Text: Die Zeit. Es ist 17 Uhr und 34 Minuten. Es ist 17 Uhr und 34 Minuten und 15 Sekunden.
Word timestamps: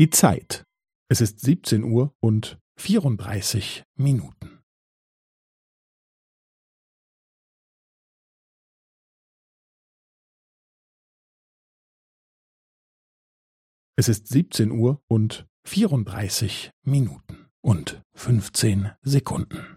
Die 0.00 0.08
Zeit. 0.08 0.64
Es 1.10 1.20
ist 1.20 1.40
17 1.40 1.84
Uhr 1.84 2.14
und 2.24 2.58
34 2.78 3.82
Minuten. 3.98 4.62
Es 13.94 14.08
ist 14.08 14.28
17 14.28 14.70
Uhr 14.70 15.02
und 15.06 15.46
34 15.66 16.70
Minuten 16.86 17.50
und 17.62 18.00
15 18.14 18.92
Sekunden. 19.02 19.76